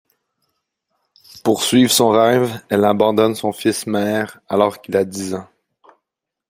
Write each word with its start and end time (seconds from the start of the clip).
Pour 1.43 1.61
suivre 1.61 1.91
son 1.91 2.09
rêve, 2.09 2.59
elle 2.69 2.85
abandonne 2.85 3.35
son 3.35 3.51
fils 3.51 3.85
Meir 3.85 4.39
alors 4.49 4.81
qu'il 4.81 4.97
a 4.97 5.05
dix 5.05 5.35
ans. 5.35 5.47